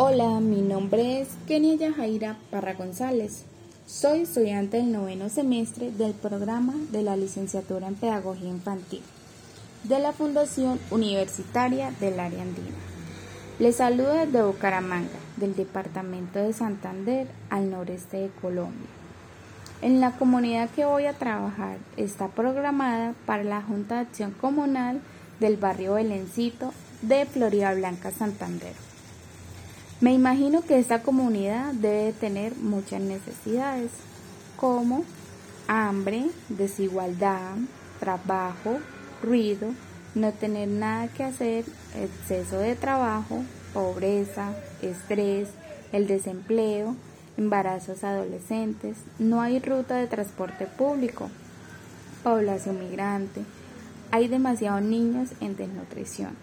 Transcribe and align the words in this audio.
Hola, 0.00 0.38
mi 0.38 0.60
nombre 0.60 1.20
es 1.20 1.28
Kenia 1.48 1.74
Yajaira 1.74 2.36
Parra 2.52 2.74
González. 2.74 3.42
Soy 3.88 4.20
estudiante 4.20 4.76
del 4.76 4.92
noveno 4.92 5.28
semestre 5.28 5.90
del 5.90 6.12
programa 6.12 6.74
de 6.92 7.02
la 7.02 7.16
licenciatura 7.16 7.88
en 7.88 7.96
Pedagogía 7.96 8.48
Infantil 8.48 9.02
de 9.82 9.98
la 9.98 10.12
Fundación 10.12 10.78
Universitaria 10.92 11.90
del 11.98 12.20
Área 12.20 12.42
Andina. 12.42 12.76
Les 13.58 13.74
saludo 13.74 14.12
desde 14.12 14.44
Bucaramanga, 14.44 15.18
del 15.36 15.56
departamento 15.56 16.38
de 16.38 16.52
Santander, 16.52 17.26
al 17.50 17.68
noreste 17.68 18.18
de 18.18 18.28
Colombia. 18.40 18.86
En 19.82 20.00
la 20.00 20.12
comunidad 20.12 20.70
que 20.70 20.84
voy 20.84 21.06
a 21.06 21.18
trabajar 21.18 21.78
está 21.96 22.28
programada 22.28 23.14
para 23.26 23.42
la 23.42 23.62
Junta 23.62 23.96
de 23.96 24.02
Acción 24.02 24.30
Comunal 24.30 25.00
del 25.40 25.56
barrio 25.56 25.94
Belencito 25.94 26.72
de 27.02 27.26
Florida 27.26 27.74
Blanca, 27.74 28.12
Santander. 28.12 28.74
Me 30.00 30.12
imagino 30.12 30.62
que 30.62 30.78
esta 30.78 31.02
comunidad 31.02 31.72
debe 31.72 32.12
tener 32.12 32.54
muchas 32.54 33.00
necesidades, 33.00 33.90
como 34.56 35.02
hambre, 35.66 36.26
desigualdad, 36.48 37.56
trabajo, 37.98 38.78
ruido, 39.20 39.70
no 40.14 40.30
tener 40.30 40.68
nada 40.68 41.08
que 41.08 41.24
hacer, 41.24 41.64
exceso 41.96 42.58
de 42.58 42.76
trabajo, 42.76 43.42
pobreza, 43.74 44.52
estrés, 44.82 45.48
el 45.90 46.06
desempleo, 46.06 46.94
embarazos 47.36 48.04
adolescentes, 48.04 48.98
no 49.18 49.42
hay 49.42 49.58
ruta 49.58 49.96
de 49.96 50.06
transporte 50.06 50.66
público, 50.66 51.28
población 52.22 52.78
migrante, 52.78 53.42
hay 54.12 54.28
demasiados 54.28 54.82
niños 54.82 55.30
en 55.40 55.56
desnutrición. 55.56 56.36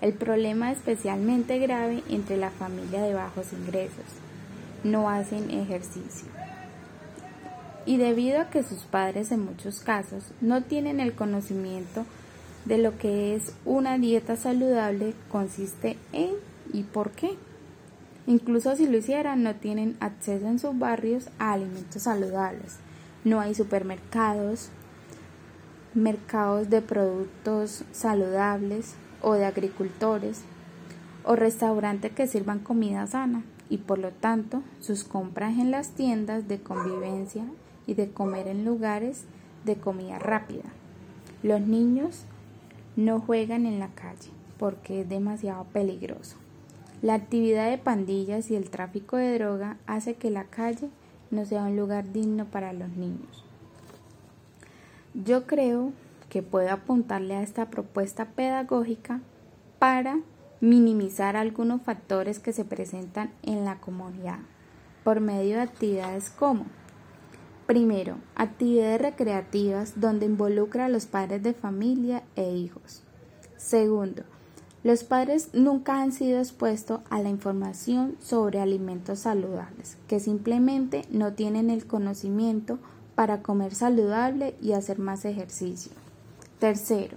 El 0.00 0.14
problema 0.14 0.72
es 0.72 0.78
especialmente 0.78 1.58
grave 1.58 2.02
entre 2.08 2.36
la 2.36 2.50
familia 2.50 3.02
de 3.02 3.14
bajos 3.14 3.52
ingresos. 3.52 4.06
No 4.82 5.10
hacen 5.10 5.50
ejercicio. 5.50 6.28
Y 7.84 7.98
debido 7.98 8.40
a 8.40 8.50
que 8.50 8.62
sus 8.62 8.80
padres 8.84 9.30
en 9.30 9.44
muchos 9.44 9.80
casos 9.80 10.24
no 10.40 10.62
tienen 10.62 11.00
el 11.00 11.14
conocimiento 11.14 12.06
de 12.64 12.78
lo 12.78 12.96
que 12.98 13.34
es 13.34 13.54
una 13.64 13.98
dieta 13.98 14.36
saludable, 14.36 15.14
consiste 15.30 15.96
en 16.12 16.30
y 16.72 16.82
por 16.82 17.10
qué. 17.10 17.30
Incluso 18.26 18.76
si 18.76 18.86
lo 18.86 18.98
hicieran, 18.98 19.42
no 19.42 19.54
tienen 19.56 19.96
acceso 20.00 20.46
en 20.46 20.58
sus 20.58 20.78
barrios 20.78 21.28
a 21.38 21.52
alimentos 21.52 22.02
saludables. 22.02 22.76
No 23.24 23.40
hay 23.40 23.54
supermercados, 23.54 24.68
mercados 25.94 26.70
de 26.70 26.80
productos 26.80 27.84
saludables, 27.92 28.94
o 29.22 29.34
de 29.34 29.44
agricultores 29.44 30.42
o 31.24 31.36
restaurantes 31.36 32.12
que 32.12 32.26
sirvan 32.26 32.60
comida 32.60 33.06
sana 33.06 33.42
y 33.68 33.78
por 33.78 33.98
lo 33.98 34.10
tanto 34.10 34.62
sus 34.80 35.04
compras 35.04 35.58
en 35.58 35.70
las 35.70 35.90
tiendas 35.90 36.48
de 36.48 36.60
convivencia 36.60 37.44
y 37.86 37.94
de 37.94 38.10
comer 38.10 38.48
en 38.48 38.64
lugares 38.64 39.24
de 39.64 39.76
comida 39.76 40.18
rápida. 40.18 40.64
Los 41.42 41.60
niños 41.60 42.24
no 42.96 43.20
juegan 43.20 43.66
en 43.66 43.78
la 43.78 43.88
calle 43.88 44.30
porque 44.58 45.02
es 45.02 45.08
demasiado 45.08 45.64
peligroso. 45.64 46.36
La 47.02 47.14
actividad 47.14 47.70
de 47.70 47.78
pandillas 47.78 48.50
y 48.50 48.56
el 48.56 48.68
tráfico 48.68 49.16
de 49.16 49.38
droga 49.38 49.78
hace 49.86 50.14
que 50.14 50.30
la 50.30 50.44
calle 50.44 50.90
no 51.30 51.46
sea 51.46 51.62
un 51.64 51.76
lugar 51.76 52.12
digno 52.12 52.44
para 52.44 52.72
los 52.72 52.90
niños. 52.90 53.44
Yo 55.14 55.46
creo 55.46 55.92
que 56.30 56.42
puedo 56.42 56.70
apuntarle 56.70 57.34
a 57.34 57.42
esta 57.42 57.68
propuesta 57.68 58.30
pedagógica 58.30 59.20
para 59.78 60.20
minimizar 60.62 61.36
algunos 61.36 61.82
factores 61.82 62.38
que 62.38 62.54
se 62.54 62.64
presentan 62.64 63.30
en 63.42 63.66
la 63.66 63.80
comunidad 63.80 64.38
por 65.04 65.20
medio 65.20 65.56
de 65.56 65.62
actividades 65.62 66.30
como 66.30 66.64
Primero, 67.70 68.16
actividades 68.34 69.00
recreativas 69.00 70.00
donde 70.00 70.26
involucra 70.26 70.86
a 70.86 70.88
los 70.88 71.06
padres 71.06 71.40
de 71.44 71.54
familia 71.54 72.24
e 72.34 72.50
hijos. 72.50 73.04
Segundo, 73.56 74.24
los 74.82 75.04
padres 75.04 75.50
nunca 75.52 76.02
han 76.02 76.10
sido 76.10 76.40
expuestos 76.40 76.98
a 77.10 77.22
la 77.22 77.28
información 77.28 78.16
sobre 78.18 78.58
alimentos 78.58 79.20
saludables, 79.20 79.98
que 80.08 80.18
simplemente 80.18 81.02
no 81.10 81.34
tienen 81.34 81.70
el 81.70 81.86
conocimiento 81.86 82.80
para 83.14 83.40
comer 83.40 83.72
saludable 83.72 84.56
y 84.60 84.72
hacer 84.72 84.98
más 84.98 85.24
ejercicio. 85.24 85.92
Tercero, 86.60 87.16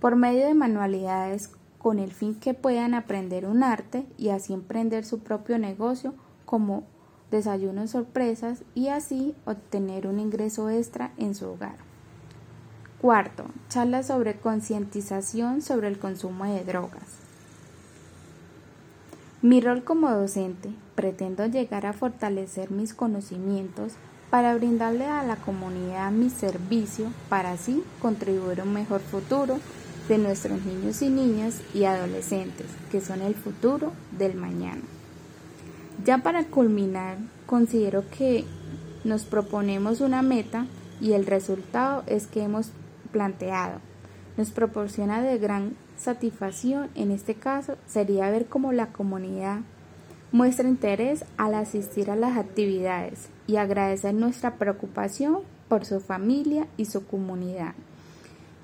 por 0.00 0.16
medio 0.16 0.46
de 0.46 0.54
manualidades 0.54 1.50
con 1.76 1.98
el 1.98 2.10
fin 2.10 2.34
que 2.34 2.54
puedan 2.54 2.94
aprender 2.94 3.44
un 3.44 3.62
arte 3.62 4.06
y 4.16 4.30
así 4.30 4.54
emprender 4.54 5.04
su 5.04 5.18
propio 5.18 5.58
negocio 5.58 6.14
como 6.46 6.84
desayunos 7.30 7.90
sorpresas 7.90 8.62
y 8.74 8.88
así 8.88 9.34
obtener 9.44 10.06
un 10.06 10.18
ingreso 10.18 10.70
extra 10.70 11.12
en 11.18 11.34
su 11.34 11.48
hogar. 11.48 11.76
Cuarto, 12.98 13.44
charlas 13.68 14.06
sobre 14.06 14.40
concientización 14.40 15.60
sobre 15.60 15.88
el 15.88 15.98
consumo 15.98 16.46
de 16.46 16.64
drogas. 16.64 17.18
Mi 19.42 19.60
rol 19.60 19.84
como 19.84 20.10
docente 20.10 20.70
pretendo 20.94 21.44
llegar 21.44 21.84
a 21.84 21.92
fortalecer 21.92 22.70
mis 22.70 22.94
conocimientos 22.94 23.92
para 24.30 24.54
brindarle 24.54 25.06
a 25.06 25.22
la 25.22 25.36
comunidad 25.36 26.10
mi 26.10 26.30
servicio 26.30 27.06
para 27.28 27.52
así 27.52 27.82
contribuir 28.00 28.60
a 28.60 28.64
un 28.64 28.74
mejor 28.74 29.00
futuro 29.00 29.58
de 30.08 30.18
nuestros 30.18 30.64
niños 30.64 31.02
y 31.02 31.08
niñas 31.08 31.60
y 31.74 31.84
adolescentes, 31.84 32.66
que 32.90 33.00
son 33.00 33.20
el 33.20 33.34
futuro 33.34 33.92
del 34.12 34.34
mañana. 34.34 34.82
Ya 36.04 36.18
para 36.18 36.44
culminar, 36.44 37.18
considero 37.46 38.04
que 38.10 38.44
nos 39.04 39.24
proponemos 39.24 40.00
una 40.00 40.22
meta 40.22 40.66
y 41.00 41.12
el 41.12 41.26
resultado 41.26 42.04
es 42.06 42.26
que 42.26 42.42
hemos 42.42 42.70
planteado. 43.12 43.80
Nos 44.36 44.50
proporciona 44.50 45.22
de 45.22 45.38
gran 45.38 45.76
satisfacción, 45.96 46.88
en 46.94 47.10
este 47.10 47.34
caso, 47.34 47.76
sería 47.86 48.30
ver 48.30 48.46
cómo 48.46 48.72
la 48.72 48.86
comunidad 48.86 49.60
muestra 50.32 50.68
interés 50.68 51.24
al 51.36 51.54
asistir 51.54 52.10
a 52.10 52.16
las 52.16 52.36
actividades 52.36 53.28
y 53.46 53.56
agradecer 53.56 54.14
nuestra 54.14 54.56
preocupación 54.56 55.38
por 55.68 55.84
su 55.84 56.00
familia 56.00 56.66
y 56.76 56.86
su 56.86 57.06
comunidad. 57.06 57.74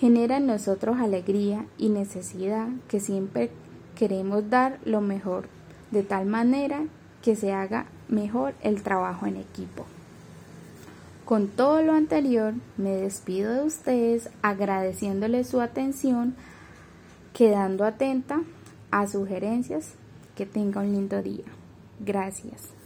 Genera 0.00 0.38
en 0.38 0.46
nosotros 0.46 0.98
alegría 0.98 1.66
y 1.78 1.88
necesidad 1.88 2.68
que 2.88 2.98
siempre 2.98 3.50
queremos 3.96 4.50
dar 4.50 4.78
lo 4.84 5.00
mejor, 5.00 5.46
de 5.90 6.02
tal 6.02 6.26
manera 6.26 6.82
que 7.22 7.36
se 7.36 7.52
haga 7.52 7.86
mejor 8.08 8.54
el 8.62 8.82
trabajo 8.82 9.26
en 9.26 9.36
equipo. 9.36 9.86
Con 11.24 11.46
todo 11.46 11.82
lo 11.82 11.92
anterior, 11.92 12.52
me 12.76 12.90
despido 12.90 13.52
de 13.52 13.62
ustedes 13.62 14.28
agradeciéndoles 14.42 15.46
su 15.46 15.60
atención, 15.60 16.34
quedando 17.32 17.84
atenta 17.84 18.42
a 18.90 19.06
sugerencias. 19.06 19.94
Que 20.36 20.46
tenga 20.46 20.80
un 20.80 20.92
lindo 20.92 21.22
día. 21.22 21.44
Gracias. 22.00 22.81